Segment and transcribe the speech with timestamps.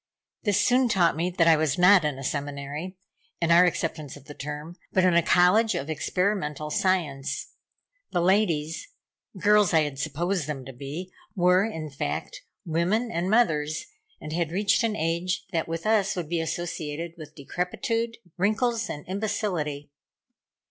[0.41, 2.97] This soon taught me that I was not in a seminary
[3.39, 7.51] in our acceptance of the term but in a College of Experimental Science.
[8.09, 8.87] The ladies
[9.37, 13.85] girls I had supposed them to be were, in fact, women and mothers,
[14.19, 19.05] and had reached an age that with us would be associated with decrepitude, wrinkles and
[19.07, 19.91] imbecility.